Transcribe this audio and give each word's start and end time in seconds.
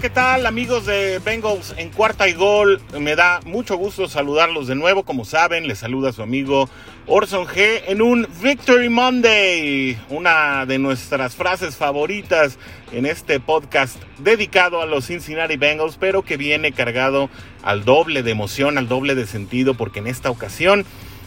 ¿qué 0.00 0.10
tal 0.10 0.46
amigos 0.46 0.86
de 0.86 1.18
Bengals 1.18 1.74
en 1.76 1.90
cuarta 1.90 2.28
y 2.28 2.32
gol? 2.32 2.80
Me 2.98 3.16
da 3.16 3.40
mucho 3.44 3.76
gusto 3.76 4.08
saludarlos 4.08 4.68
de 4.68 4.76
nuevo. 4.76 5.02
Como 5.02 5.24
saben, 5.24 5.66
les 5.66 5.78
saluda 5.78 6.12
su 6.12 6.22
amigo 6.22 6.68
Orson 7.06 7.46
G 7.46 7.82
en 7.86 8.00
un 8.00 8.28
Victory 8.40 8.88
Monday, 8.88 9.98
una 10.08 10.66
de 10.66 10.78
nuestras 10.78 11.34
frases 11.34 11.76
favoritas 11.76 12.58
en 12.92 13.06
este 13.06 13.40
podcast 13.40 14.00
dedicado 14.18 14.82
a 14.82 14.86
los 14.86 15.06
Cincinnati 15.06 15.56
Bengals, 15.56 15.96
pero 15.98 16.22
que 16.22 16.36
viene 16.36 16.70
cargado 16.70 17.28
al 17.62 17.84
doble 17.84 18.22
de 18.22 18.30
emoción, 18.30 18.78
al 18.78 18.86
doble 18.86 19.16
de 19.16 19.26
sentido, 19.26 19.74
porque 19.74 19.98
en 19.98 20.06
esta 20.06 20.30
ocasión 20.30 20.84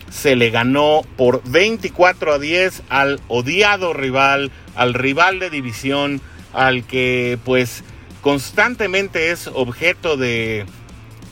se 0.10 0.38
le 0.38 0.50
ganó 0.50 1.02
por 1.18 1.42
24 1.44 2.34
a 2.34 2.40
10 2.40 2.84
al 2.90 3.20
odiado 3.28 3.92
rival, 3.92 4.50
al 4.76 4.94
rival 4.94 5.40
de 5.40 5.50
división, 5.50 6.22
al 6.54 6.86
que 6.86 7.38
pues 7.44 7.84
constantemente 8.22 9.32
es 9.32 9.48
objeto 9.48 10.18
de 10.18 10.66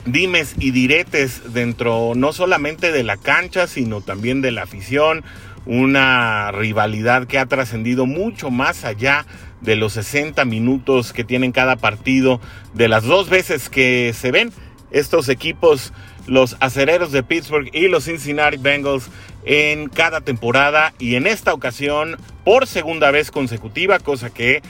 dimes 0.05 0.55
y 0.59 0.71
diretes 0.71 1.53
dentro 1.53 2.13
no 2.15 2.33
solamente 2.33 2.91
de 2.91 3.03
la 3.03 3.17
cancha, 3.17 3.67
sino 3.67 4.01
también 4.01 4.41
de 4.41 4.51
la 4.51 4.63
afición, 4.63 5.23
una 5.65 6.51
rivalidad 6.51 7.27
que 7.27 7.37
ha 7.37 7.45
trascendido 7.45 8.05
mucho 8.05 8.49
más 8.49 8.85
allá 8.85 9.25
de 9.61 9.75
los 9.75 9.93
60 9.93 10.45
minutos 10.45 11.13
que 11.13 11.23
tienen 11.23 11.51
cada 11.51 11.75
partido, 11.75 12.39
de 12.73 12.87
las 12.87 13.03
dos 13.03 13.29
veces 13.29 13.69
que 13.69 14.13
se 14.13 14.31
ven 14.31 14.51
estos 14.91 15.29
equipos, 15.29 15.93
los 16.27 16.57
acereros 16.59 17.11
de 17.11 17.23
Pittsburgh 17.23 17.69
y 17.73 17.87
los 17.87 18.05
Cincinnati 18.05 18.57
Bengals 18.57 19.09
en 19.45 19.89
cada 19.89 20.21
temporada 20.21 20.93
y 20.97 21.15
en 21.15 21.27
esta 21.27 21.53
ocasión 21.53 22.17
por 22.43 22.67
segunda 22.67 23.11
vez 23.11 23.31
consecutiva, 23.31 23.99
cosa 23.99 24.29
que 24.29 24.61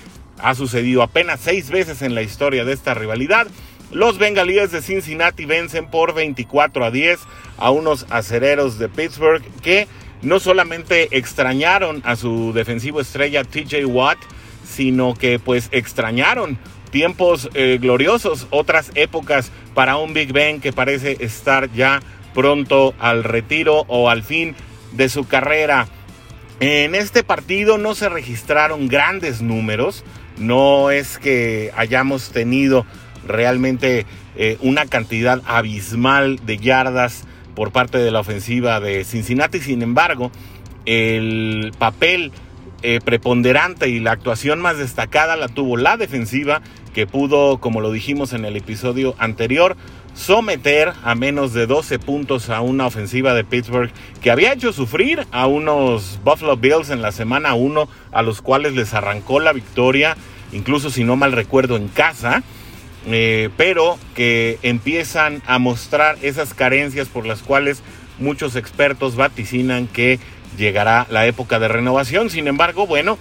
ha 0.41 0.55
sucedido 0.55 1.03
apenas 1.03 1.39
seis 1.39 1.69
veces 1.69 2.01
en 2.01 2.15
la 2.15 2.21
historia 2.21 2.65
de 2.65 2.73
esta 2.73 2.93
rivalidad. 2.93 3.47
Los 3.91 4.17
bengalíes 4.17 4.71
de 4.71 4.81
Cincinnati 4.81 5.45
vencen 5.45 5.87
por 5.87 6.13
24 6.13 6.85
a 6.85 6.91
10 6.91 7.19
a 7.57 7.71
unos 7.71 8.05
acereros 8.09 8.77
de 8.77 8.87
Pittsburgh 8.87 9.43
que 9.61 9.87
no 10.21 10.39
solamente 10.39 11.17
extrañaron 11.17 12.01
a 12.05 12.15
su 12.15 12.53
defensivo 12.53 13.01
estrella 13.01 13.43
TJ 13.43 13.85
Watt, 13.85 14.19
sino 14.63 15.15
que 15.15 15.39
pues 15.39 15.69
extrañaron 15.71 16.59
tiempos 16.91 17.49
eh, 17.53 17.77
gloriosos, 17.81 18.47
otras 18.49 18.91
épocas 18.95 19.51
para 19.73 19.97
un 19.97 20.13
Big 20.13 20.33
Ben 20.33 20.59
que 20.59 20.73
parece 20.73 21.17
estar 21.19 21.71
ya 21.73 22.01
pronto 22.33 22.93
al 22.99 23.23
retiro 23.23 23.85
o 23.87 24.09
al 24.09 24.23
fin 24.23 24.55
de 24.91 25.09
su 25.09 25.27
carrera. 25.27 25.87
En 26.59 26.93
este 26.93 27.23
partido 27.23 27.77
no 27.77 27.95
se 27.95 28.09
registraron 28.09 28.87
grandes 28.87 29.41
números, 29.41 30.03
no 30.39 30.91
es 30.91 31.17
que 31.17 31.71
hayamos 31.75 32.31
tenido 32.31 32.85
realmente 33.27 34.05
eh, 34.35 34.57
una 34.61 34.85
cantidad 34.85 35.41
abismal 35.45 36.39
de 36.45 36.57
yardas 36.57 37.25
por 37.55 37.71
parte 37.71 37.97
de 37.97 38.11
la 38.11 38.21
ofensiva 38.21 38.79
de 38.79 39.03
Cincinnati. 39.03 39.59
Sin 39.59 39.81
embargo, 39.81 40.31
el 40.85 41.71
papel 41.77 42.31
eh, 42.81 42.99
preponderante 43.03 43.89
y 43.89 43.99
la 43.99 44.13
actuación 44.13 44.61
más 44.61 44.77
destacada 44.77 45.35
la 45.35 45.49
tuvo 45.49 45.75
la 45.75 45.97
defensiva 45.97 46.61
que 46.93 47.05
pudo, 47.05 47.59
como 47.59 47.81
lo 47.81 47.91
dijimos 47.91 48.31
en 48.33 48.45
el 48.45 48.55
episodio 48.55 49.15
anterior, 49.19 49.75
someter 50.13 50.93
a 51.03 51.15
menos 51.15 51.53
de 51.53 51.65
12 51.67 51.99
puntos 51.99 52.49
a 52.49 52.61
una 52.61 52.85
ofensiva 52.85 53.33
de 53.33 53.43
Pittsburgh 53.43 53.91
que 54.21 54.31
había 54.31 54.53
hecho 54.53 54.73
sufrir 54.73 55.25
a 55.31 55.47
unos 55.47 56.19
Buffalo 56.23 56.57
Bills 56.57 56.89
en 56.89 57.01
la 57.01 57.11
semana 57.11 57.53
1 57.53 57.87
a 58.11 58.21
los 58.21 58.41
cuales 58.41 58.73
les 58.73 58.93
arrancó 58.93 59.39
la 59.39 59.53
victoria, 59.53 60.17
incluso 60.51 60.89
si 60.89 61.03
no 61.03 61.15
mal 61.15 61.31
recuerdo 61.31 61.75
en 61.75 61.87
casa, 61.87 62.43
eh, 63.07 63.49
pero 63.57 63.97
que 64.15 64.59
empiezan 64.61 65.41
a 65.47 65.57
mostrar 65.59 66.17
esas 66.21 66.53
carencias 66.53 67.07
por 67.07 67.25
las 67.25 67.41
cuales 67.41 67.81
muchos 68.19 68.55
expertos 68.55 69.15
vaticinan 69.15 69.87
que 69.87 70.19
llegará 70.57 71.07
la 71.09 71.25
época 71.25 71.59
de 71.59 71.67
renovación. 71.69 72.29
Sin 72.29 72.47
embargo, 72.47 72.85
bueno, 72.85 73.17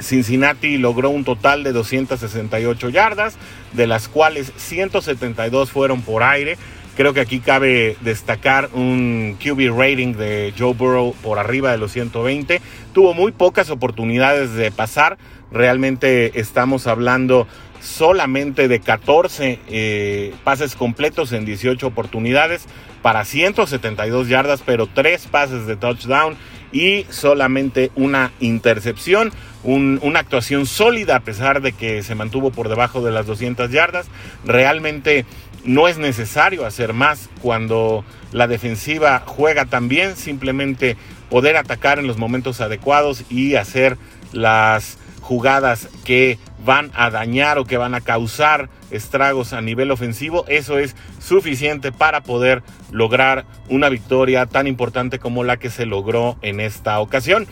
Cincinnati 0.00 0.78
logró 0.78 1.10
un 1.10 1.24
total 1.24 1.62
de 1.62 1.72
268 1.72 2.88
yardas, 2.88 3.36
de 3.72 3.86
las 3.86 4.08
cuales 4.08 4.52
172 4.56 5.70
fueron 5.70 6.02
por 6.02 6.22
aire. 6.22 6.58
Creo 6.96 7.14
que 7.14 7.20
aquí 7.20 7.40
cabe 7.40 7.96
destacar 8.00 8.68
un 8.74 9.38
QB 9.42 9.76
rating 9.78 10.14
de 10.14 10.52
Joe 10.58 10.74
Burrow 10.74 11.14
por 11.22 11.38
arriba 11.38 11.70
de 11.70 11.78
los 11.78 11.92
120. 11.92 12.60
Tuvo 12.92 13.14
muy 13.14 13.32
pocas 13.32 13.70
oportunidades 13.70 14.54
de 14.54 14.70
pasar. 14.70 15.16
Realmente 15.50 16.38
estamos 16.38 16.86
hablando 16.86 17.46
solamente 17.80 18.68
de 18.68 18.80
14 18.80 19.58
eh, 19.68 20.34
pases 20.44 20.74
completos 20.74 21.32
en 21.32 21.44
18 21.44 21.86
oportunidades 21.86 22.66
para 23.02 23.24
172 23.24 24.28
yardas, 24.28 24.62
pero 24.64 24.86
3 24.86 25.26
pases 25.28 25.66
de 25.66 25.76
touchdown 25.76 26.36
y 26.72 27.06
solamente 27.10 27.90
una 27.96 28.32
intercepción. 28.40 29.32
una 29.62 30.20
actuación 30.20 30.64
sólida 30.64 31.16
a 31.16 31.20
pesar 31.20 31.60
de 31.60 31.72
que 31.72 32.02
se 32.02 32.14
mantuvo 32.14 32.50
por 32.50 32.70
debajo 32.70 33.02
de 33.02 33.10
las 33.10 33.26
200 33.26 33.70
yardas. 33.70 34.06
Realmente 34.46 35.26
no 35.64 35.88
es 35.88 35.98
necesario 35.98 36.64
hacer 36.64 36.94
más 36.94 37.28
cuando 37.42 38.02
la 38.32 38.46
defensiva 38.46 39.22
juega 39.26 39.66
tan 39.66 39.88
bien, 39.88 40.16
simplemente 40.16 40.96
poder 41.28 41.56
atacar 41.56 41.98
en 41.98 42.06
los 42.06 42.16
momentos 42.16 42.60
adecuados 42.60 43.24
y 43.28 43.56
hacer 43.56 43.98
las 44.32 44.96
jugadas 45.30 45.88
que 46.02 46.40
van 46.66 46.90
a 46.92 47.08
dañar 47.08 47.56
o 47.58 47.64
que 47.64 47.76
van 47.76 47.94
a 47.94 48.00
causar 48.00 48.68
estragos 48.90 49.52
a 49.52 49.60
nivel 49.60 49.92
ofensivo, 49.92 50.44
eso 50.48 50.80
es 50.80 50.96
suficiente 51.20 51.92
para 51.92 52.24
poder 52.24 52.64
lograr 52.90 53.44
una 53.68 53.88
victoria 53.88 54.46
tan 54.46 54.66
importante 54.66 55.20
como 55.20 55.44
la 55.44 55.56
que 55.56 55.70
se 55.70 55.86
logró 55.86 56.36
en 56.42 56.58
esta 56.58 56.98
ocasión. 56.98 57.46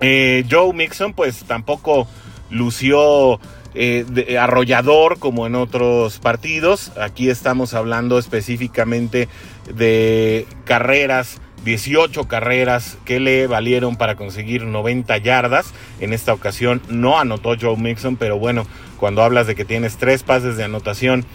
Eh, 0.00 0.44
Joe 0.50 0.72
Mixon 0.72 1.14
pues 1.14 1.44
tampoco 1.44 2.08
lució 2.50 3.38
eh, 3.76 4.36
arrollador 4.36 5.20
como 5.20 5.46
en 5.46 5.54
otros 5.54 6.18
partidos. 6.18 6.90
Aquí 7.00 7.30
estamos 7.30 7.72
hablando 7.72 8.18
específicamente 8.18 9.28
de 9.72 10.48
carreras 10.64 11.40
18 11.66 12.28
carreras 12.28 12.96
que 13.04 13.18
le 13.18 13.48
valieron 13.48 13.96
para 13.96 14.14
conseguir 14.14 14.64
90 14.64 15.18
yardas. 15.18 15.74
En 16.00 16.12
esta 16.12 16.32
ocasión 16.32 16.80
no 16.88 17.18
anotó 17.18 17.56
Joe 17.60 17.76
Mixon, 17.76 18.16
pero 18.16 18.38
bueno, 18.38 18.66
cuando 18.98 19.22
hablas 19.22 19.48
de 19.48 19.56
que 19.56 19.64
tienes 19.64 19.96
tres 19.96 20.22
pases 20.22 20.56
de 20.56 20.62
anotación 20.62 21.26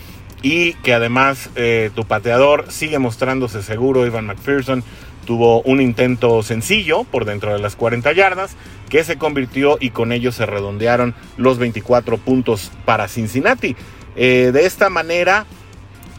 y 0.41 0.73
que 0.75 0.93
además 0.93 1.49
eh, 1.55 1.91
tu 1.93 2.05
pateador 2.05 2.65
sigue 2.69 2.97
mostrándose 2.97 3.61
seguro, 3.61 4.05
Ivan 4.05 4.25
McPherson 4.25 4.85
tuvo 5.25 5.61
un 5.63 5.81
intento 5.81 6.41
sencillo 6.43 7.03
por 7.03 7.25
dentro 7.25 7.53
de 7.53 7.59
las 7.59 7.75
40 7.75 8.11
yardas 8.13 8.55
que 8.89 9.03
se 9.03 9.17
convirtió 9.17 9.77
y 9.81 9.89
con 9.89 10.13
ello 10.13 10.31
se 10.31 10.45
redondearon 10.45 11.13
los 11.35 11.57
24 11.57 12.17
puntos 12.17 12.71
para 12.85 13.09
Cincinnati. 13.09 13.75
Eh, 14.15 14.51
de 14.53 14.65
esta 14.65 14.89
manera 14.89 15.45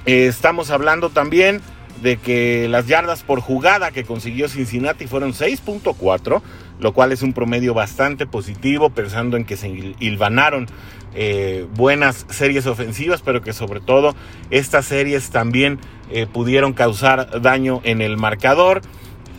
eh, 0.04 0.26
estamos 0.26 0.70
hablando 0.70 1.08
también 1.08 1.62
de 2.02 2.16
que 2.16 2.66
las 2.68 2.88
yardas 2.88 3.22
por 3.22 3.40
jugada 3.40 3.92
que 3.92 4.04
consiguió 4.04 4.48
Cincinnati 4.48 5.06
fueron 5.06 5.32
6.4, 5.32 6.42
lo 6.80 6.92
cual 6.92 7.12
es 7.12 7.22
un 7.22 7.32
promedio 7.32 7.74
bastante 7.74 8.26
positivo, 8.26 8.90
pensando 8.90 9.36
en 9.36 9.44
que 9.44 9.56
se 9.56 9.68
hilvanaron 9.68 10.66
eh, 11.14 11.66
buenas 11.74 12.26
series 12.30 12.66
ofensivas, 12.66 13.22
pero 13.22 13.40
que 13.40 13.52
sobre 13.52 13.80
todo 13.80 14.16
estas 14.50 14.86
series 14.86 15.30
también 15.30 15.78
eh, 16.10 16.26
pudieron 16.26 16.72
causar 16.72 17.40
daño 17.40 17.80
en 17.84 18.02
el 18.02 18.16
marcador. 18.16 18.82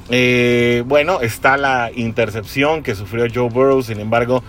Eh, 0.09 0.83
bueno, 0.85 1.19
está 1.19 1.57
la 1.57 1.91
intercepción 1.93 2.81
que 2.81 2.95
sufrió 2.95 3.25
Joe 3.33 3.49
Burrow, 3.49 3.83
sin 3.83 3.99
embargo, 3.99 4.43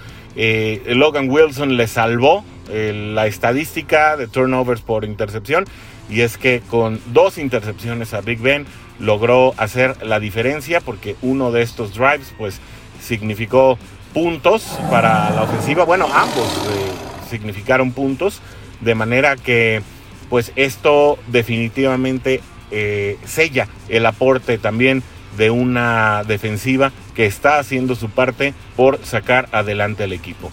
Logan 0.87 1.31
Wilson 1.31 1.77
le 1.77 1.87
salvó 1.87 2.45
la 2.69 3.27
estadística 3.29 4.17
de 4.17 4.27
turnovers 4.27 4.81
por 4.81 5.05
intercepción 5.05 5.65
y 6.09 6.21
es 6.21 6.39
que 6.39 6.63
con 6.69 7.01
dos 7.07 7.39
intercepciones 7.39 8.15
a 8.15 8.21
Big 8.21 8.39
Ben 8.41 8.67
logró 8.99 9.55
hacer 9.57 10.05
la 10.05 10.21
diferencia 10.21 10.81
porque 10.81 11.17
uno 11.23 11.51
de 11.51 11.63
estos 11.63 11.95
drives 11.95 12.33
pues 12.39 12.61
significó 13.01 13.79
puntos 14.13 14.79
para 14.91 15.31
la 15.31 15.43
ofensiva, 15.43 15.85
bueno, 15.85 16.07
ambos 16.13 16.47
eh, 16.47 17.29
significaron 17.29 17.93
puntos, 17.93 18.41
de 18.81 18.95
manera 18.95 19.37
que 19.37 19.83
pues 20.31 20.53
esto 20.57 21.19
definitivamente 21.29 22.41
eh, 22.71 23.19
sella 23.25 23.69
el 23.89 24.07
aporte 24.07 24.59
también 24.59 25.03
de 25.37 25.51
una 25.51 26.23
defensiva 26.25 26.93
que 27.15 27.27
está 27.27 27.59
haciendo 27.59 27.95
su 27.95 28.09
parte 28.11 28.55
por 28.77 29.05
sacar 29.05 29.49
adelante 29.53 30.05
al 30.05 30.13
equipo. 30.13 30.51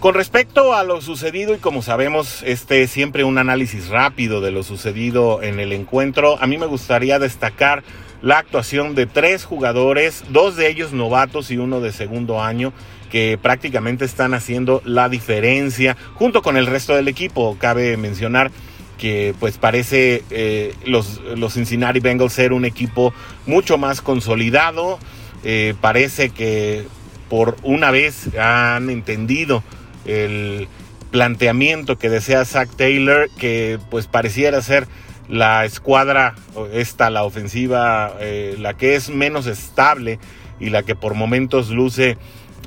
Con 0.00 0.14
respecto 0.14 0.74
a 0.74 0.84
lo 0.84 1.00
sucedido, 1.00 1.54
y 1.56 1.58
como 1.58 1.82
sabemos, 1.82 2.44
este 2.44 2.82
es 2.82 2.90
siempre 2.92 3.24
un 3.24 3.36
análisis 3.36 3.88
rápido 3.88 4.40
de 4.40 4.52
lo 4.52 4.62
sucedido 4.62 5.42
en 5.42 5.58
el 5.58 5.72
encuentro, 5.72 6.40
a 6.40 6.46
mí 6.46 6.56
me 6.56 6.66
gustaría 6.66 7.18
destacar 7.18 7.82
la 8.22 8.38
actuación 8.38 8.94
de 8.94 9.06
tres 9.06 9.44
jugadores, 9.44 10.22
dos 10.28 10.54
de 10.54 10.68
ellos 10.68 10.92
novatos 10.92 11.50
y 11.50 11.56
uno 11.56 11.80
de 11.80 11.90
segundo 11.90 12.40
año, 12.40 12.72
que 13.10 13.40
prácticamente 13.42 14.04
están 14.04 14.34
haciendo 14.34 14.82
la 14.84 15.08
diferencia 15.08 15.96
junto 16.14 16.42
con 16.42 16.56
el 16.56 16.68
resto 16.68 16.94
del 16.94 17.08
equipo. 17.08 17.56
Cabe 17.58 17.96
mencionar 17.96 18.52
que 18.98 19.34
pues 19.40 19.58
parece 19.58 20.22
eh, 20.30 20.74
los, 20.84 21.20
los 21.34 21.54
Cincinnati 21.54 21.98
Bengals 21.98 22.34
ser 22.34 22.52
un 22.52 22.64
equipo 22.64 23.12
mucho 23.46 23.78
más 23.78 24.00
consolidado. 24.00 25.00
Eh, 25.42 25.74
parece 25.80 26.30
que 26.30 26.86
por 27.28 27.56
una 27.64 27.90
vez 27.90 28.32
han 28.36 28.90
entendido 28.90 29.64
el 30.08 30.68
planteamiento 31.10 31.98
que 31.98 32.10
desea 32.10 32.44
Zach 32.44 32.68
Taylor, 32.76 33.28
que 33.38 33.78
pues 33.90 34.06
pareciera 34.06 34.60
ser 34.62 34.88
la 35.28 35.64
escuadra, 35.64 36.34
esta, 36.72 37.10
la 37.10 37.24
ofensiva, 37.24 38.14
eh, 38.20 38.56
la 38.58 38.74
que 38.74 38.96
es 38.96 39.10
menos 39.10 39.46
estable 39.46 40.18
y 40.58 40.70
la 40.70 40.82
que 40.82 40.94
por 40.94 41.14
momentos 41.14 41.70
luce 41.70 42.16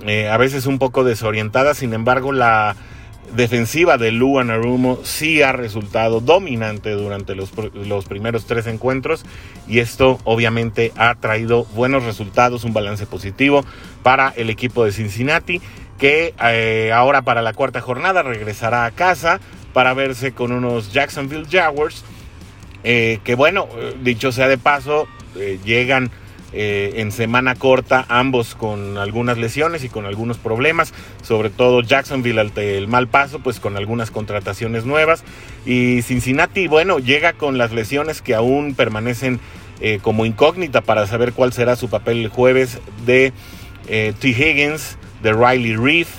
eh, 0.06 0.30
a 0.30 0.38
veces 0.38 0.68
un 0.68 0.80
poco 0.80 1.04
desorientada. 1.04 1.74
Sin 1.74 1.94
embargo, 1.94 2.32
la 2.32 2.76
defensiva 3.36 3.98
de 3.98 4.12
Luan 4.12 4.52
Arumo 4.52 5.00
sí 5.04 5.42
ha 5.42 5.54
resultado 5.54 6.20
dominante 6.20 6.92
durante 6.92 7.34
los, 7.34 7.52
los, 7.74 8.06
primeros 8.06 8.46
tres 8.46 8.68
encuentros 8.68 9.24
y 9.68 9.80
esto 9.80 10.20
obviamente 10.26 10.92
ha 10.98 11.16
traído 11.16 11.64
buenos 11.76 12.04
resultados, 12.04 12.64
un 12.64 12.74
balance 12.74 13.06
positivo 13.06 13.64
para 14.04 14.34
el 14.36 14.50
equipo 14.50 14.84
de 14.84 14.92
Cincinnati 14.92 15.62
que 16.01 16.33
eh, 16.44 16.92
ahora 16.92 17.21
para 17.21 17.44
la 17.44 17.53
cuarta 17.53 17.80
jornada 17.80 18.24
regresará 18.24 18.86
a 18.86 18.92
casa 18.92 19.39
para 19.71 19.94
verse 19.94 20.31
con 20.31 20.51
unos 20.51 20.92
Jacksonville 20.92 21.45
Jaguars 21.50 22.03
eh, 22.83 23.19
que 23.24 23.36
bueno, 23.36 23.68
eh, 23.77 23.94
dicho 24.01 24.31
sea 24.31 24.48
de 24.48 24.57
paso, 24.57 25.07
llegan 25.63 26.09
en 26.53 27.13
semana 27.13 27.56
corta 27.56 28.06
ambos 28.09 28.56
con 28.56 28.98
algunas 28.98 29.38
lesiones 29.38 29.86
y 29.86 29.89
con 29.89 30.06
algunos 30.06 30.38
problemas, 30.38 30.94
sobre 31.21 31.50
todo 31.50 31.81
Jacksonville 31.81 32.42
ante 32.42 32.77
el 32.77 32.89
mal 32.89 33.07
paso, 33.07 33.39
pues 33.39 33.62
con 33.62 33.77
algunas 33.77 34.12
contrataciones 34.12 34.83
nuevas. 34.83 35.24
Y 35.65 36.01
Cincinnati, 36.01 36.68
bueno, 36.68 37.00
llega 37.00 37.31
con 37.31 37.57
las 37.57 37.71
lesiones 37.71 38.21
que 38.21 38.36
aún 38.36 38.75
permanecen 38.75 39.39
como 40.01 40.25
incógnita 40.25 40.81
para 40.81 41.07
saber 41.07 41.31
cuál 41.31 41.54
será 41.54 41.77
su 41.77 41.89
papel 41.89 42.18
el 42.18 42.27
jueves 42.27 42.80
de 43.06 43.31
T. 43.88 44.27
Higgins, 44.27 44.97
de 45.21 45.33
Riley 45.33 45.75
Reef 45.75 46.09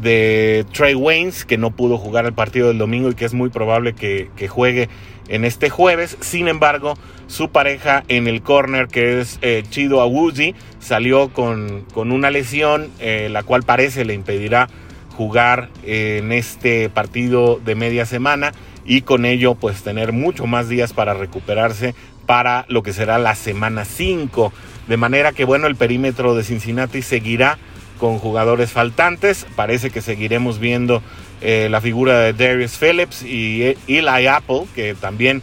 de 0.00 0.66
Trey 0.72 0.94
Waynes, 0.94 1.44
que 1.44 1.58
no 1.58 1.70
pudo 1.70 1.98
jugar 1.98 2.26
el 2.26 2.32
partido 2.32 2.68
del 2.68 2.78
domingo 2.78 3.10
y 3.10 3.14
que 3.14 3.24
es 3.24 3.34
muy 3.34 3.48
probable 3.48 3.94
que, 3.94 4.28
juegue 4.48 4.88
en 5.28 5.44
este 5.44 5.70
jueves. 5.70 6.16
Sin 6.20 6.48
embargo, 6.48 6.94
su 7.26 7.50
pareja 7.50 8.04
en 8.08 8.28
el 8.28 8.42
corner, 8.42 8.88
que 8.88 9.20
es 9.20 9.38
eh, 9.42 9.64
Chido 9.70 10.00
Awuzi, 10.00 10.54
salió 10.78 11.30
con, 11.30 11.84
con 11.92 12.12
una 12.12 12.30
lesión, 12.30 12.90
eh, 13.00 13.28
la 13.30 13.42
cual 13.42 13.62
parece 13.62 14.04
le 14.04 14.14
impedirá 14.14 14.68
jugar 15.16 15.68
en 15.82 16.30
este 16.30 16.88
partido 16.90 17.60
de 17.64 17.74
media 17.74 18.06
semana 18.06 18.52
y 18.84 19.02
con 19.02 19.24
ello 19.24 19.56
pues 19.56 19.82
tener 19.82 20.12
mucho 20.12 20.46
más 20.46 20.68
días 20.68 20.92
para 20.92 21.12
recuperarse 21.12 21.96
para 22.24 22.66
lo 22.68 22.84
que 22.84 22.92
será 22.92 23.18
la 23.18 23.34
semana 23.34 23.84
5. 23.84 24.52
De 24.86 24.96
manera 24.96 25.32
que 25.32 25.44
bueno, 25.44 25.66
el 25.66 25.74
perímetro 25.74 26.36
de 26.36 26.44
Cincinnati 26.44 27.02
seguirá 27.02 27.58
con 27.98 28.18
jugadores 28.18 28.70
faltantes. 28.70 29.46
Parece 29.56 29.90
que 29.90 30.00
seguiremos 30.00 30.58
viendo 30.58 31.02
eh, 31.40 31.68
la 31.70 31.80
figura 31.80 32.18
de 32.20 32.32
Darius 32.32 32.78
Phillips 32.78 33.22
y 33.22 33.76
Eli 33.86 34.26
Apple, 34.26 34.64
que 34.74 34.94
también 34.94 35.42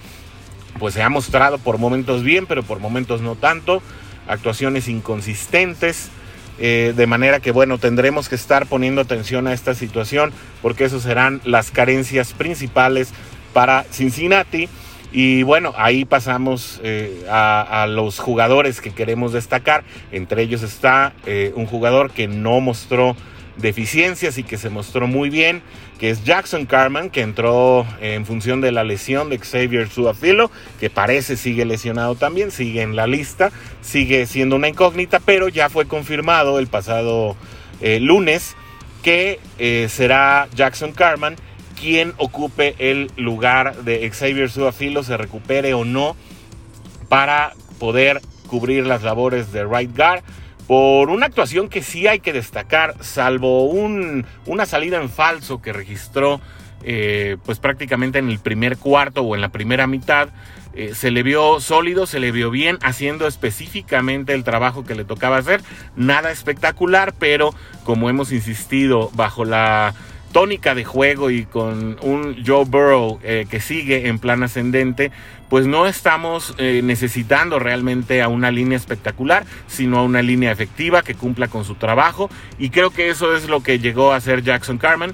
pues 0.80 0.94
se 0.94 1.04
ha 1.04 1.10
mostrado 1.10 1.58
por 1.58 1.78
momentos 1.78 2.24
bien, 2.24 2.46
pero 2.48 2.64
por 2.64 2.80
momentos 2.80 3.22
no 3.22 3.36
tanto. 3.36 3.82
Actuaciones 4.28 4.88
inconsistentes. 4.88 6.10
Eh, 6.58 6.94
de 6.96 7.06
manera 7.06 7.42
que 7.42 7.52
bueno, 7.52 7.78
tendremos 7.78 8.30
que 8.30 8.36
estar 8.36 8.66
poniendo 8.66 9.02
atención 9.02 9.46
a 9.46 9.52
esta 9.52 9.76
situación 9.76 10.32
porque 10.62 10.86
esas 10.86 11.04
serán 11.04 11.42
las 11.44 11.70
carencias 11.70 12.34
principales 12.34 13.10
para 13.54 13.84
Cincinnati. 13.92 14.70
Y 15.12 15.44
bueno, 15.44 15.74
ahí 15.78 16.06
pasamos 16.06 16.82
eh, 16.84 17.26
a, 17.30 17.88
los 17.90 18.20
jugadores 18.20 18.82
que 18.82 18.92
queremos 18.92 19.34
destacar. 19.34 19.84
Entre 20.12 20.42
ellos 20.42 20.62
está 20.62 21.14
eh, 21.26 21.54
un 21.56 21.66
jugador 21.66 22.12
que 22.12 22.28
no 22.28 22.60
mostró 22.60 23.16
deficiencias 23.58 24.38
y 24.38 24.44
que 24.44 24.58
se 24.58 24.70
mostró 24.70 25.08
muy 25.08 25.30
bien, 25.30 25.62
que 25.98 26.10
es 26.10 26.26
Jackson 26.26 26.66
Carman, 26.66 27.10
que 27.10 27.22
entró 27.22 27.86
en 28.02 28.26
función 28.26 28.60
de 28.60 28.74
la 28.74 28.84
lesión 28.84 29.30
de 29.30 29.40
Xavier 29.40 29.88
Suafilo, 29.90 30.52
que 30.82 30.90
parece 30.90 31.38
sigue 31.38 31.64
lesionado 31.64 32.16
también, 32.16 32.52
sigue 32.52 32.82
en 32.82 32.98
la 32.98 33.08
lista, 33.08 33.52
sigue 33.82 34.26
siendo 34.26 34.58
una 34.58 34.68
incógnita, 34.68 35.22
pero 35.22 35.48
ya 35.48 35.70
fue 35.70 35.88
confirmado 35.88 36.60
el 36.60 36.68
pasado 36.68 37.38
eh, 37.80 38.02
lunes 38.02 38.58
que 39.02 39.40
será 39.88 40.50
Jackson 40.56 40.92
Carman 40.92 41.36
quien 41.80 42.14
ocupe 42.18 42.76
el 42.80 43.12
lugar 43.18 43.84
de 43.84 44.10
Xavier 44.10 44.50
Suafilo, 44.50 45.04
se 45.04 45.18
recupere 45.18 45.74
o 45.74 45.86
no, 45.86 46.16
para 47.10 47.54
poder 47.80 48.22
cubrir 48.48 48.86
las 48.86 49.04
labores 49.04 49.52
de 49.52 49.66
right 49.66 49.96
guard. 49.96 50.24
Por 50.68 51.10
una 51.10 51.28
actuación 51.28 51.70
que 51.70 51.84
sí 51.84 52.08
hay 52.08 52.20
que 52.20 52.34
destacar, 52.34 52.96
salvo 53.02 53.66
un, 53.66 54.26
una 54.48 54.66
salida 54.66 55.00
en 55.00 55.10
falso 55.10 55.62
que 55.62 55.74
registró 55.74 56.42
eh, 56.88 57.38
pues 57.44 57.58
prácticamente 57.58 58.20
en 58.20 58.30
el 58.30 58.38
primer 58.38 58.78
cuarto 58.78 59.24
o 59.24 59.34
en 59.34 59.42
la 59.42 59.50
primera 59.50 59.88
mitad, 59.88 60.30
eh, 60.76 60.94
se 60.94 61.10
le 61.10 61.24
vio 61.24 61.60
sólido, 61.60 62.06
se 62.06 62.20
le 62.20 62.32
vio 62.32 62.52
bien, 62.52 62.78
haciendo 62.84 63.26
específicamente 63.26 64.34
el 64.34 64.44
trabajo 64.44 64.84
que 64.84 64.94
le 64.94 65.04
tocaba 65.04 65.38
hacer. 65.38 65.62
Nada 65.96 66.32
espectacular, 66.32 67.14
pero 67.18 67.56
como 67.86 68.10
hemos 68.10 68.32
insistido, 68.32 69.10
bajo 69.16 69.46
la 69.46 69.96
tónica 70.36 70.76
de 70.76 70.84
juego 70.84 71.30
y 71.30 71.46
con 71.46 71.96
un 72.02 72.44
Joe 72.46 72.66
Burrow 72.66 73.22
eh, 73.24 73.48
que 73.50 73.62
sigue 73.62 74.10
en 74.10 74.20
plan 74.20 74.44
ascendente, 74.44 75.14
pues 75.48 75.66
no 75.66 75.88
estamos 75.88 76.54
eh, 76.58 76.82
necesitando 76.84 77.58
realmente 77.58 78.22
a 78.22 78.28
una 78.28 78.52
línea 78.52 78.78
espectacular, 78.78 79.46
sino 79.68 80.00
a 80.00 80.04
una 80.04 80.22
línea 80.22 80.52
efectiva 80.52 81.04
que 81.04 81.16
cumpla 81.16 81.48
con 81.48 81.64
su 81.64 81.76
trabajo. 81.76 82.30
Y 82.60 82.70
creo 82.70 82.90
que 82.90 83.08
eso 83.10 83.34
es 83.34 83.48
lo 83.48 83.64
que 83.64 83.80
llegó 83.80 84.12
a 84.12 84.18
hacer 84.18 84.44
Jackson 84.44 84.78
Carmen 84.78 85.14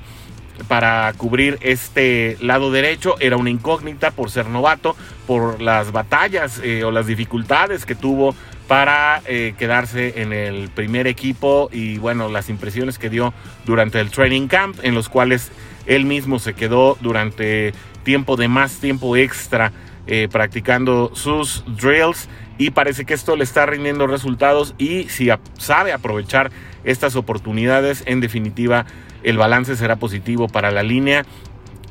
para 0.67 1.13
cubrir 1.13 1.59
este 1.61 2.35
lado 2.41 2.71
derecho. 2.71 3.15
Era 3.19 3.37
una 3.37 3.51
incógnita 3.51 4.09
por 4.09 4.31
ser 4.31 4.47
novato, 4.47 4.95
por 5.27 5.61
las 5.61 5.91
batallas 5.91 6.59
eh, 6.63 6.83
o 6.83 6.89
las 6.89 7.05
dificultades 7.05 7.85
que 7.85 7.93
tuvo 7.93 8.33
para 8.71 9.21
eh, 9.25 9.53
quedarse 9.57 10.21
en 10.21 10.31
el 10.31 10.69
primer 10.69 11.05
equipo 11.05 11.67
y 11.73 11.97
bueno, 11.97 12.29
las 12.29 12.47
impresiones 12.47 12.97
que 12.97 13.09
dio 13.09 13.33
durante 13.65 13.99
el 13.99 14.11
training 14.11 14.47
camp, 14.47 14.79
en 14.81 14.95
los 14.95 15.09
cuales 15.09 15.51
él 15.87 16.05
mismo 16.05 16.39
se 16.39 16.53
quedó 16.53 16.97
durante 17.01 17.73
tiempo 18.03 18.37
de 18.37 18.47
más 18.47 18.79
tiempo 18.79 19.17
extra 19.17 19.73
eh, 20.07 20.29
practicando 20.31 21.11
sus 21.13 21.65
drills. 21.67 22.29
Y 22.57 22.69
parece 22.69 23.03
que 23.03 23.13
esto 23.13 23.35
le 23.35 23.43
está 23.43 23.65
rindiendo 23.65 24.07
resultados 24.07 24.73
y 24.77 25.09
si 25.09 25.27
sabe 25.57 25.91
aprovechar 25.91 26.49
estas 26.85 27.17
oportunidades, 27.17 28.03
en 28.05 28.21
definitiva 28.21 28.85
el 29.23 29.35
balance 29.35 29.75
será 29.75 29.97
positivo 29.97 30.47
para 30.47 30.71
la 30.71 30.81
línea 30.81 31.25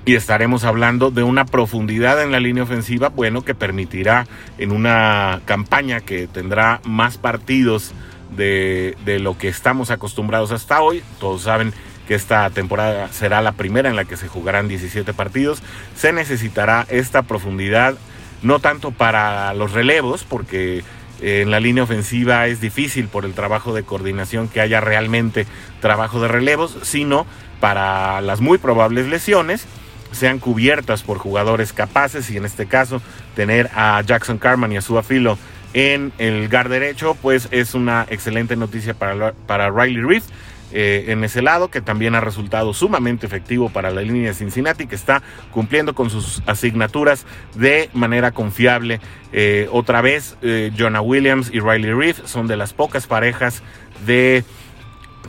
y 0.05 0.15
estaremos 0.15 0.65
hablando 0.65 1.11
de 1.11 1.23
una 1.23 1.45
profundidad 1.45 2.23
en 2.23 2.33
la 2.33 2.41
línea 2.41 2.63
ofensiva, 2.63 3.09
bueno, 3.09 3.43
que 3.43 3.55
permitirá 3.55 4.27
en 4.59 4.73
una 4.73 5.41
campaña 5.45 6.01
que 6.01 6.27
tendrá 6.27 6.81
más 6.85 7.19
partidos 7.19 7.93
de, 8.37 8.97
lo 9.21 9.37
que 9.37 9.49
estamos 9.49 9.91
acostumbrados 9.91 10.53
hasta 10.53 10.81
hoy. 10.81 11.03
Todos 11.19 11.43
saben 11.43 11.75
que 12.09 12.15
esta 12.15 12.49
temporada 12.51 13.09
será 13.13 13.43
la 13.43 13.53
primera 13.53 13.91
en 13.91 13.97
la 13.97 14.05
que 14.05 14.17
se 14.17 14.29
jugarán 14.29 14.69
17 14.69 15.13
partidos. 15.13 15.63
Se 15.95 16.13
necesitará 16.13 16.87
esta 16.89 17.23
profundidad, 17.23 17.95
no 18.43 18.59
tanto 18.59 18.93
para 18.93 19.53
los 19.53 19.73
relevos, 19.73 20.25
porque 20.25 20.83
en 21.21 21.51
la 21.51 21.61
línea 21.61 21.85
ofensiva 21.85 22.47
es 22.47 22.63
difícil 22.63 23.09
por 23.09 23.27
el 23.27 23.35
trabajo 23.35 23.75
de 23.75 23.83
coordinación 23.83 24.49
que 24.49 24.63
haya 24.63 24.81
realmente 24.81 25.47
trabajo 25.81 26.23
de 26.23 26.29
relevos, 26.29 26.79
sino 26.83 27.27
para 27.61 28.23
las 28.23 28.41
muy 28.41 28.57
probables 28.57 29.07
lesiones 29.07 29.67
sean 30.13 30.39
cubiertas 30.39 31.03
por 31.03 31.19
jugadores 31.19 31.73
capaces 31.73 32.31
y 32.31 32.37
en 32.37 32.45
este 32.45 32.67
caso 32.67 33.01
tener 33.35 33.71
a 33.75 34.01
Jackson 34.03 34.39
Carman 34.39 34.73
y 34.73 34.77
a 34.77 34.83
su 34.83 35.01
Filo 35.03 35.39
en 35.73 36.13
el 36.19 36.49
guard 36.49 36.69
derecho, 36.69 37.17
pues 37.21 37.49
es 37.51 37.75
una 37.75 38.07
excelente 38.11 38.57
noticia 38.57 38.95
para, 38.95 39.33
para 39.47 39.71
Riley 39.71 40.03
Reef. 40.03 40.25
Eh, 40.73 41.07
en 41.09 41.25
ese 41.25 41.43
lado, 41.43 41.69
que 41.69 41.81
también 41.81 42.15
ha 42.15 42.21
resultado 42.21 42.73
sumamente 42.73 43.27
efectivo 43.27 43.71
para 43.71 43.91
la 43.91 44.03
línea 44.03 44.29
de 44.29 44.35
Cincinnati, 44.35 44.87
que 44.87 44.95
está 44.95 45.21
cumpliendo 45.51 45.95
con 45.95 46.11
sus 46.11 46.43
asignaturas 46.47 47.27
de 47.57 47.91
manera 47.93 48.31
confiable. 48.31 49.01
Eh, 49.33 49.69
otra 49.73 50.01
vez, 50.01 50.37
eh, 50.43 50.71
Jonah 50.79 51.01
Williams 51.01 51.51
y 51.53 51.59
Riley 51.59 51.93
Reef 51.93 52.25
son 52.25 52.47
de 52.47 52.57
las 52.57 52.73
pocas 52.73 53.09
parejas 53.09 53.63
de 54.07 54.45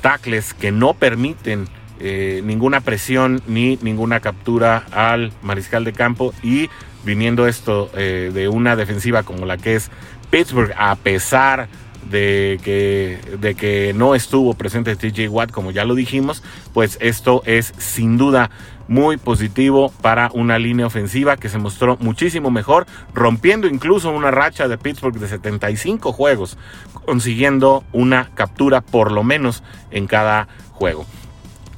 tackles 0.01 0.53
que 0.53 0.71
no 0.71 0.93
permiten 0.93 1.67
eh, 2.03 2.41
ninguna 2.43 2.81
presión 2.81 3.43
ni 3.47 3.77
ninguna 3.83 4.21
captura 4.21 4.85
al 4.91 5.31
mariscal 5.43 5.83
de 5.83 5.93
campo 5.93 6.33
y 6.41 6.67
viniendo 7.05 7.47
esto 7.47 7.91
eh, 7.95 8.31
de 8.33 8.47
una 8.49 8.75
defensiva 8.75 9.21
como 9.21 9.45
la 9.45 9.57
que 9.57 9.75
es 9.75 9.91
Pittsburgh, 10.31 10.73
a 10.77 10.95
pesar 10.95 11.67
de 12.09 12.59
que, 12.63 13.19
de 13.39 13.53
que 13.53 13.93
no 13.95 14.15
estuvo 14.15 14.55
presente 14.55 14.95
TJ 14.95 15.29
Watt, 15.29 15.51
como 15.51 15.69
ya 15.69 15.85
lo 15.85 15.93
dijimos, 15.93 16.41
pues 16.73 16.97
esto 17.01 17.43
es 17.45 17.71
sin 17.77 18.17
duda 18.17 18.49
muy 18.87 19.17
positivo 19.17 19.93
para 20.01 20.31
una 20.33 20.57
línea 20.57 20.87
ofensiva 20.87 21.37
que 21.37 21.49
se 21.49 21.59
mostró 21.59 21.97
muchísimo 22.01 22.49
mejor, 22.49 22.87
rompiendo 23.13 23.67
incluso 23.67 24.11
una 24.11 24.31
racha 24.31 24.67
de 24.67 24.77
Pittsburgh 24.77 25.17
de 25.19 25.27
75 25.27 26.11
juegos, 26.11 26.57
consiguiendo 27.05 27.83
una 27.93 28.31
captura 28.33 28.81
por 28.81 29.11
lo 29.11 29.23
menos 29.23 29.63
en 29.91 30.07
cada 30.07 30.47
juego. 30.71 31.05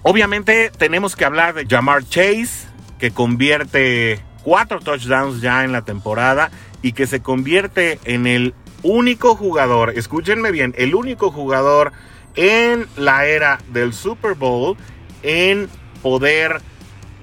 Obviamente 0.03 0.69
tenemos 0.77 1.15
que 1.15 1.23
hablar 1.23 1.53
de 1.53 1.65
Jamar 1.65 2.03
Chase, 2.03 2.67
que 2.99 3.11
convierte 3.11 4.19
cuatro 4.43 4.81
touchdowns 4.81 5.39
ya 5.41 5.63
en 5.63 5.71
la 5.71 5.83
temporada 5.83 6.51
y 6.81 6.91
que 6.91 7.07
se 7.07 7.21
convierte 7.21 7.99
en 8.03 8.27
el 8.27 8.53
único 8.83 9.35
jugador, 9.35 9.93
escúchenme 9.95 10.51
bien, 10.51 10.75
el 10.77 10.93
único 10.93 11.31
jugador 11.31 11.93
en 12.35 12.85
la 12.97 13.25
era 13.25 13.59
del 13.69 13.93
Super 13.93 14.33
Bowl 14.33 14.75
en 15.21 15.69
poder 16.01 16.59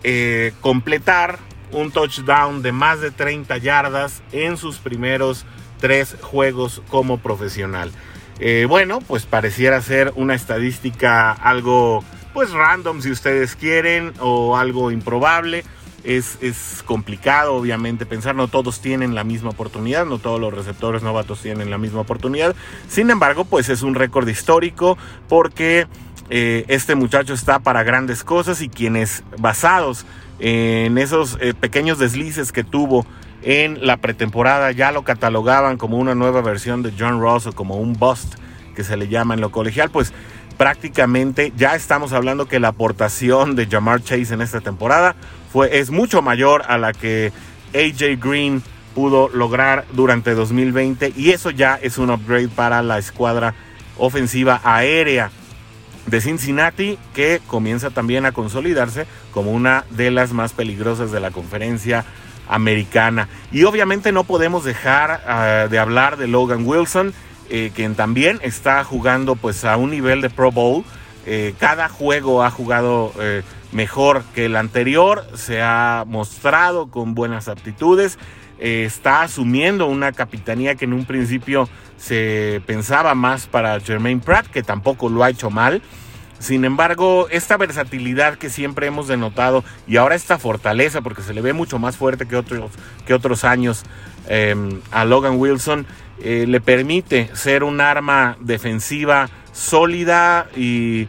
eh, 0.02 0.54
completar 0.62 1.38
un 1.72 1.90
touchdown 1.92 2.62
de 2.62 2.72
más 2.72 3.02
de 3.02 3.10
30 3.10 3.58
yardas 3.58 4.22
en 4.32 4.56
sus 4.56 4.78
primeros 4.78 5.44
tres 5.80 6.16
juegos 6.22 6.82
como 6.88 7.18
profesional. 7.18 7.92
Eh, 8.38 8.64
bueno, 8.66 9.00
pues 9.00 9.26
pareciera 9.26 9.82
ser 9.82 10.14
una 10.16 10.34
estadística 10.34 11.30
algo 11.30 12.02
pues 12.32 12.50
random 12.52 13.00
si 13.00 13.10
ustedes 13.10 13.56
quieren 13.56 14.12
o 14.20 14.56
algo 14.56 14.90
improbable. 14.90 15.64
Es, 16.02 16.38
es, 16.40 16.82
complicado, 16.86 17.54
obviamente, 17.54 18.06
pensar, 18.06 18.34
no 18.34 18.48
todos 18.48 18.80
tienen 18.80 19.14
la 19.14 19.22
misma 19.22 19.50
oportunidad, 19.50 20.06
no 20.06 20.18
todos 20.18 20.40
los 20.40 20.54
receptores 20.54 21.02
novatos 21.02 21.42
tienen 21.42 21.70
la 21.70 21.76
misma 21.76 22.00
oportunidad. 22.00 22.56
Sin 22.88 23.10
embargo, 23.10 23.44
pues 23.44 23.68
es 23.68 23.82
un 23.82 23.94
récord 23.94 24.26
histórico 24.26 24.96
porque 25.28 25.86
eh, 26.30 26.64
este 26.68 26.94
muchacho 26.94 27.34
está 27.34 27.58
para 27.58 27.82
grandes 27.82 28.24
cosas 28.24 28.62
y 28.62 28.70
quienes 28.70 29.24
basados 29.36 30.06
en 30.38 30.96
esos 30.96 31.36
eh, 31.40 31.52
pequeños 31.52 31.98
deslices 31.98 32.50
que 32.52 32.64
tuvo 32.64 33.04
en 33.42 33.86
la 33.86 33.96
pretemporada 33.96 34.70
ya 34.70 34.92
lo 34.92 35.02
catalogaban 35.02 35.76
como 35.76 35.98
una 35.98 36.14
nueva 36.14 36.40
versión 36.40 36.82
de 36.82 36.92
John 36.98 37.20
Ross 37.20 37.46
o 37.46 37.52
como 37.52 37.76
un 37.76 37.94
bust 37.94 38.34
que 38.74 38.84
se 38.84 38.96
le 38.96 39.08
llama 39.08 39.34
en 39.34 39.40
lo 39.40 39.50
colegial, 39.50 39.90
pues 39.90 40.12
prácticamente 40.60 41.54
ya 41.56 41.74
estamos 41.74 42.12
hablando 42.12 42.44
que 42.44 42.60
la 42.60 42.68
aportación 42.68 43.56
de 43.56 43.64
Jamar 43.64 44.02
Chase 44.02 44.34
en 44.34 44.42
esta 44.42 44.60
temporada 44.60 45.16
fue, 45.50 45.78
es 45.78 45.90
mucho 45.90 46.20
mayor 46.20 46.64
a 46.68 46.76
la 46.76 46.92
que 46.92 47.32
AJ 47.72 48.22
Green 48.22 48.62
pudo 48.94 49.30
lograr 49.30 49.86
durante 49.94 50.34
2020 50.34 51.14
y 51.16 51.30
eso 51.30 51.48
ya 51.48 51.78
es 51.80 51.96
un 51.96 52.10
upgrade 52.10 52.48
para 52.48 52.82
la 52.82 52.98
escuadra 52.98 53.54
ofensiva 53.96 54.60
aérea 54.62 55.30
de 56.04 56.20
Cincinnati 56.20 56.98
que 57.14 57.40
comienza 57.46 57.88
también 57.88 58.26
a 58.26 58.32
consolidarse 58.32 59.06
como 59.32 59.52
una 59.52 59.86
de 59.88 60.10
las 60.10 60.34
más 60.34 60.52
peligrosas 60.52 61.10
de 61.10 61.20
la 61.20 61.30
conferencia 61.30 62.04
americana. 62.50 63.30
Y 63.50 63.64
obviamente 63.64 64.12
no 64.12 64.24
podemos 64.24 64.62
dejar 64.64 65.22
ah, 65.26 65.68
de 65.70 65.78
hablar 65.78 66.18
de 66.18 66.28
Logan 66.28 66.66
Wilson, 66.66 67.14
eh, 67.52 67.72
quien 67.74 67.96
también 67.96 68.38
está 68.42 68.84
jugando 68.84 69.34
pues 69.34 69.64
a 69.64 69.76
un 69.76 69.90
nivel 69.90 70.20
de 70.20 70.30
Pro 70.30 70.52
Bowl. 70.52 70.84
Eh, 71.26 71.52
cada 71.58 71.88
juego 71.88 72.44
ha 72.44 72.50
jugado 72.50 73.12
eh, 73.18 73.42
mejor 73.72 74.22
que 74.36 74.44
el 74.44 74.54
anterior, 74.54 75.26
se 75.34 75.60
ha 75.60 76.04
mostrado 76.06 76.90
con 76.90 77.16
buenas 77.16 77.48
aptitudes, 77.48 78.18
está 78.60 79.22
asumiendo 79.22 79.86
una 79.86 80.12
capitanía 80.12 80.74
que 80.74 80.84
en 80.84 80.92
un 80.92 81.06
principio 81.06 81.66
se 81.96 82.62
pensaba 82.66 83.14
más 83.14 83.46
para 83.46 83.80
Jermaine 83.80 84.20
Pratt, 84.20 84.46
que 84.46 84.62
tampoco 84.62 85.08
lo 85.08 85.24
ha 85.24 85.30
hecho 85.30 85.50
mal. 85.50 85.82
Sin 86.38 86.66
embargo, 86.66 87.26
esta 87.30 87.56
versatilidad 87.56 88.36
que 88.36 88.50
siempre 88.50 88.86
hemos 88.86 89.08
denotado 89.08 89.64
y 89.88 89.96
ahora 89.96 90.14
esta 90.14 90.38
fortaleza, 90.38 91.00
porque 91.00 91.22
se 91.22 91.32
le 91.32 91.40
ve 91.40 91.54
mucho 91.54 91.78
más 91.78 91.96
fuerte 91.96 92.28
que 92.28 92.36
otros, 92.36 92.70
que 93.06 93.14
otros 93.14 93.44
años 93.44 93.82
a 94.92 95.04
Logan 95.06 95.38
Wilson, 95.38 95.86
eh, 96.22 96.46
le 96.46 96.60
permite 96.60 97.30
ser 97.34 97.64
un 97.64 97.80
arma 97.80 98.36
defensiva 98.40 99.28
sólida 99.52 100.46
y, 100.56 101.08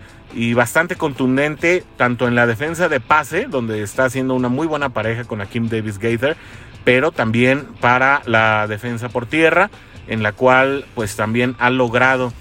bastante 0.55 0.95
contundente, 0.95 1.83
tanto 1.97 2.27
en 2.27 2.35
la 2.35 2.47
defensa 2.47 2.87
de 2.89 2.99
pase, 2.99 3.47
donde 3.47 3.83
está 3.83 4.05
haciendo 4.05 4.33
una 4.33 4.49
muy 4.49 4.67
buena 4.67 4.89
pareja 4.89 5.25
con 5.25 5.41
Akim 5.41 5.67
Davis 5.67 5.99
Gaither, 5.99 6.37
pero 6.83 7.11
también 7.11 7.65
para 7.79 8.21
la 8.25 8.67
defensa 8.67 9.09
por 9.09 9.25
tierra, 9.25 9.69
en 10.07 10.23
la 10.23 10.31
cual 10.31 10.85
pues 10.95 11.15
también 11.15 11.55
ha 11.59 11.69
logrado 11.69 12.33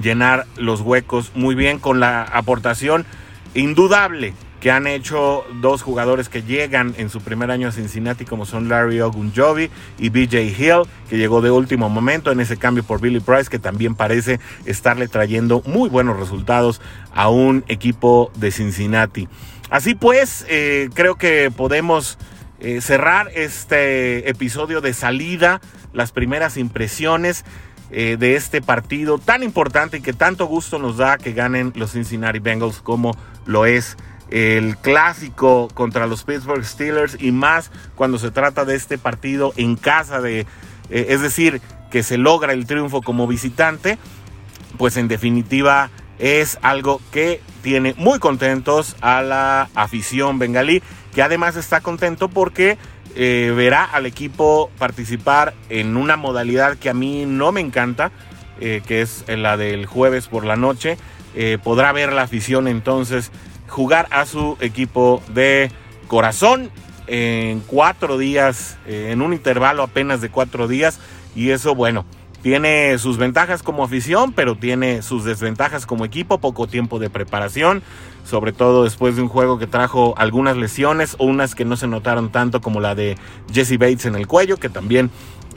llenar 0.00 0.46
los 0.56 0.80
huecos 0.80 1.32
muy 1.34 1.54
bien 1.54 1.78
con 1.78 2.00
la 2.00 2.22
aportación 2.22 3.04
indudable 3.54 4.34
que 4.60 4.70
han 4.70 4.86
hecho 4.86 5.44
dos 5.60 5.82
jugadores 5.82 6.28
que 6.28 6.42
llegan 6.42 6.94
en 6.98 7.10
su 7.10 7.20
primer 7.20 7.50
año 7.50 7.68
a 7.68 7.72
Cincinnati, 7.72 8.24
como 8.24 8.44
son 8.44 8.68
Larry 8.68 9.00
Ogunjobi 9.00 9.70
y 9.98 10.08
BJ 10.08 10.42
Hill, 10.42 10.82
que 11.08 11.16
llegó 11.16 11.40
de 11.40 11.50
último 11.50 11.88
momento 11.88 12.32
en 12.32 12.40
ese 12.40 12.56
cambio 12.56 12.82
por 12.82 13.00
Billy 13.00 13.20
Price, 13.20 13.48
que 13.48 13.58
también 13.58 13.94
parece 13.94 14.40
estarle 14.66 15.08
trayendo 15.08 15.62
muy 15.64 15.88
buenos 15.88 16.18
resultados 16.18 16.80
a 17.14 17.28
un 17.28 17.64
equipo 17.68 18.32
de 18.36 18.50
Cincinnati. 18.50 19.28
Así 19.70 19.94
pues, 19.94 20.44
eh, 20.48 20.88
creo 20.94 21.16
que 21.16 21.52
podemos 21.54 22.18
eh, 22.60 22.80
cerrar 22.80 23.30
este 23.34 24.28
episodio 24.28 24.80
de 24.80 24.92
salida, 24.92 25.60
las 25.92 26.12
primeras 26.12 26.56
impresiones. 26.56 27.44
Eh, 27.90 28.18
de 28.18 28.36
este 28.36 28.60
partido 28.60 29.16
tan 29.16 29.42
importante 29.42 29.96
y 29.96 30.00
que 30.02 30.12
tanto 30.12 30.44
gusto 30.44 30.78
nos 30.78 30.98
da 30.98 31.16
que 31.16 31.32
ganen 31.32 31.72
los 31.74 31.92
Cincinnati 31.92 32.38
Bengals 32.38 32.82
como 32.82 33.16
lo 33.46 33.64
es 33.64 33.96
el 34.30 34.76
clásico 34.76 35.68
contra 35.72 36.06
los 36.06 36.24
Pittsburgh 36.24 36.64
Steelers 36.64 37.16
y 37.20 37.32
más 37.32 37.70
cuando 37.94 38.18
se 38.18 38.30
trata 38.30 38.64
de 38.64 38.74
este 38.74 38.98
partido 38.98 39.52
en 39.56 39.76
casa 39.76 40.20
de, 40.20 40.40
eh, 40.40 41.06
es 41.08 41.20
decir, 41.20 41.60
que 41.90 42.02
se 42.02 42.18
logra 42.18 42.52
el 42.52 42.66
triunfo 42.66 43.00
como 43.00 43.26
visitante, 43.26 43.98
pues 44.76 44.96
en 44.96 45.08
definitiva 45.08 45.90
es 46.18 46.58
algo 46.62 47.00
que 47.10 47.40
tiene 47.62 47.94
muy 47.96 48.18
contentos 48.18 48.96
a 49.00 49.22
la 49.22 49.70
afición 49.74 50.38
bengalí, 50.38 50.82
que 51.14 51.22
además 51.22 51.56
está 51.56 51.80
contento 51.80 52.28
porque 52.28 52.76
eh, 53.14 53.52
verá 53.56 53.84
al 53.84 54.04
equipo 54.04 54.70
participar 54.78 55.54
en 55.70 55.96
una 55.96 56.16
modalidad 56.16 56.76
que 56.76 56.90
a 56.90 56.94
mí 56.94 57.24
no 57.26 57.50
me 57.50 57.60
encanta, 57.60 58.10
eh, 58.60 58.82
que 58.86 59.00
es 59.00 59.24
la 59.28 59.56
del 59.56 59.86
jueves 59.86 60.26
por 60.28 60.44
la 60.44 60.56
noche. 60.56 60.98
Podrá 61.62 61.92
ver 61.92 62.12
la 62.12 62.22
afición 62.22 62.66
entonces 62.66 63.30
jugar 63.68 64.08
a 64.10 64.26
su 64.26 64.56
equipo 64.60 65.22
de 65.28 65.70
corazón 66.08 66.70
en 67.06 67.60
cuatro 67.60 68.18
días, 68.18 68.76
en 68.86 69.22
un 69.22 69.32
intervalo 69.32 69.82
apenas 69.82 70.20
de 70.20 70.30
cuatro 70.30 70.68
días. 70.68 71.00
Y 71.34 71.50
eso, 71.50 71.74
bueno, 71.74 72.04
tiene 72.42 72.98
sus 72.98 73.18
ventajas 73.18 73.62
como 73.62 73.82
afición, 73.82 74.32
pero 74.32 74.56
tiene 74.56 75.02
sus 75.02 75.24
desventajas 75.24 75.86
como 75.86 76.04
equipo, 76.04 76.38
poco 76.38 76.66
tiempo 76.66 76.98
de 76.98 77.10
preparación, 77.10 77.82
sobre 78.24 78.52
todo 78.52 78.84
después 78.84 79.16
de 79.16 79.22
un 79.22 79.28
juego 79.28 79.58
que 79.58 79.66
trajo 79.66 80.14
algunas 80.16 80.56
lesiones 80.56 81.16
o 81.18 81.24
unas 81.24 81.54
que 81.54 81.64
no 81.64 81.76
se 81.76 81.88
notaron 81.88 82.30
tanto 82.30 82.60
como 82.60 82.80
la 82.80 82.94
de 82.94 83.16
Jesse 83.52 83.78
Bates 83.78 84.06
en 84.06 84.14
el 84.14 84.26
cuello, 84.28 84.56
que 84.56 84.68
también 84.68 85.10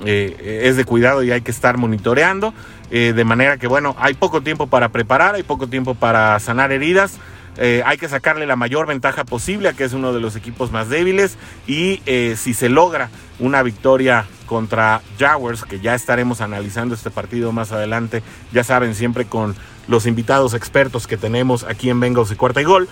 eh, 0.05 0.61
es 0.63 0.75
de 0.75 0.83
cuidado 0.85 1.21
y 1.21 1.31
hay 1.31 1.41
que 1.41 1.51
estar 1.51 1.77
monitoreando, 1.77 2.53
eh, 2.89 3.13
de 3.15 3.23
manera 3.25 3.57
que 3.57 3.67
bueno, 3.67 3.95
hay 3.99 4.15
poco 4.15 4.41
tiempo 4.41 4.65
para 4.65 4.89
preparar, 4.89 5.35
hay 5.35 5.43
poco 5.43 5.67
tiempo 5.67 5.93
para 5.93 6.39
sanar 6.39 6.71
heridas. 6.71 7.19
Eh, 7.57 7.83
hay 7.85 7.97
que 7.97 8.07
sacarle 8.07 8.45
la 8.45 8.55
mayor 8.55 8.87
ventaja 8.87 9.23
posible 9.25 9.69
a 9.69 9.73
que 9.73 9.83
es 9.83 9.93
uno 9.93 10.13
de 10.13 10.19
los 10.19 10.35
equipos 10.35 10.71
más 10.71 10.89
débiles 10.89 11.37
y 11.67 12.01
si 12.35 12.53
se 12.53 12.69
logra 12.69 13.09
una 13.39 13.61
victoria 13.61 14.25
contra 14.45 15.01
Jaguars, 15.17 15.63
que 15.63 15.79
ya 15.79 15.95
estaremos 15.95 16.41
analizando 16.41 16.93
este 16.93 17.09
partido 17.09 17.51
más 17.51 17.71
adelante, 17.71 18.21
ya 18.51 18.63
saben, 18.63 18.95
siempre 18.95 19.25
con 19.25 19.55
los 19.87 20.05
invitados 20.05 20.53
expertos 20.53 21.07
que 21.07 21.17
tenemos 21.17 21.63
aquí 21.63 21.89
en 21.89 21.99
Bengals 21.99 22.31
y 22.31 22.35
Cuarta 22.35 22.61
y 22.61 22.65
Gol. 22.65 22.89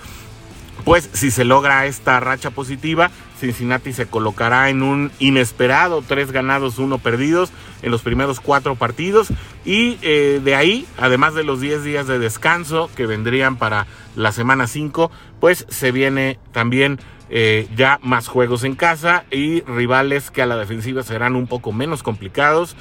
Pues 0.84 1.10
si 1.12 1.30
se 1.30 1.44
logra 1.44 1.86
esta 1.86 2.20
racha 2.20 2.50
positiva, 2.50 3.10
Cincinnati 3.38 3.92
se 3.92 4.06
colocará 4.06 4.68
en 4.68 4.82
un 4.82 5.10
inesperado 5.18 6.02
tres 6.06 6.30
ganados, 6.32 6.78
uno 6.78 6.98
perdidos 6.98 7.50
en 7.82 7.90
los 7.90 8.02
primeros 8.02 8.40
cuatro 8.40 8.76
partidos. 8.76 9.28
Y 9.64 9.98
eh, 10.02 10.40
de 10.42 10.54
ahí, 10.54 10.86
además 10.98 11.34
de 11.34 11.44
los 11.44 11.60
10 11.60 11.84
días 11.84 12.06
de 12.06 12.18
descanso 12.18 12.90
que 12.94 13.06
vendrían 13.06 13.56
para 13.56 13.86
la 14.16 14.32
semana 14.32 14.66
5, 14.66 15.10
pues 15.40 15.66
se 15.68 15.92
viene 15.92 16.38
también 16.52 16.98
eh, 17.30 17.68
ya 17.76 17.98
más 18.02 18.28
juegos 18.28 18.64
en 18.64 18.74
casa 18.74 19.24
y 19.30 19.60
rivales 19.62 20.30
que 20.30 20.42
a 20.42 20.46
la 20.46 20.56
defensiva 20.56 21.02
serán 21.02 21.36
un 21.36 21.46
poco 21.46 21.72
menos 21.72 22.02
complicados. 22.02 22.76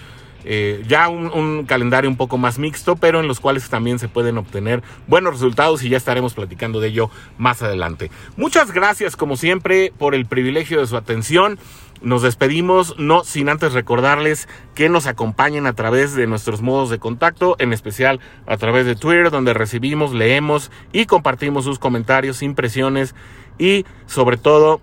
Eh, 0.46 0.84
ya 0.88 1.10
un, 1.10 1.65
calendario 1.65 2.10
un 2.10 2.15
poco 2.15 2.38
más 2.38 2.60
mixto, 2.60 2.96
pero 2.96 3.19
en 3.19 3.27
los 3.27 3.39
cuales 3.39 3.69
también 3.69 4.00
se 4.00 4.08
pueden 4.08 4.38
obtener 4.38 4.81
buenos 5.08 5.34
resultados 5.34 5.84
y 5.84 5.89
ya 5.89 5.98
estaremos 5.98 6.34
platicando 6.34 6.79
de 6.79 6.88
ello 6.89 7.10
más 7.38 7.62
adelante. 7.62 8.10
Muchas 8.38 8.72
gracias 8.72 9.15
como 9.15 9.36
siempre 9.36 9.91
por 9.98 10.15
el 10.15 10.25
privilegio 10.25 10.79
de 10.79 10.88
su 10.88 10.96
atención. 10.98 11.60
Nos 12.01 12.22
despedimos, 12.22 12.98
no 12.98 13.25
sin 13.25 13.50
antes 13.50 13.74
recordarles 13.74 14.48
que 14.74 14.88
nos 14.88 15.05
acompañen 15.05 15.67
a 15.67 15.74
través 15.74 16.15
de 16.15 16.27
nuestros 16.27 16.62
modos 16.62 16.89
de 16.89 16.98
contacto, 16.98 17.58
en 17.60 17.74
especial 17.74 18.22
a 18.48 18.55
través 18.55 18.86
de 18.86 18.96
Twitter, 18.96 19.31
donde 19.31 19.53
recibimos, 19.53 20.13
leemos 20.13 20.72
y 20.93 21.05
compartimos 21.05 21.65
sus 21.65 21.77
comentarios, 21.77 22.41
impresiones 22.41 23.15
y 23.58 23.86
sobre 24.08 24.38
todo 24.38 24.79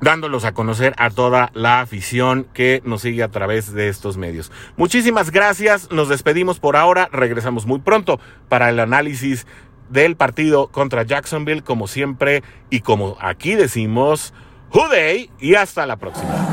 dándolos 0.00 0.44
a 0.44 0.52
conocer 0.52 0.94
a 0.98 1.10
toda 1.10 1.50
la 1.54 1.80
afición 1.80 2.46
que 2.52 2.82
nos 2.84 3.02
sigue 3.02 3.22
a 3.22 3.28
través 3.28 3.72
de 3.72 3.88
estos 3.88 4.16
medios. 4.16 4.50
Muchísimas 4.76 5.30
gracias, 5.30 5.90
nos 5.90 6.08
despedimos 6.08 6.60
por 6.60 6.76
ahora, 6.76 7.08
regresamos 7.12 7.66
muy 7.66 7.80
pronto 7.80 8.20
para 8.48 8.68
el 8.68 8.80
análisis 8.80 9.46
del 9.88 10.16
partido 10.16 10.68
contra 10.68 11.02
Jacksonville, 11.02 11.62
como 11.62 11.86
siempre, 11.86 12.42
y 12.70 12.80
como 12.80 13.16
aquí 13.20 13.54
decimos, 13.54 14.32
Hooday 14.70 15.30
y 15.40 15.54
hasta 15.54 15.84
la 15.86 15.96
próxima. 15.96 16.49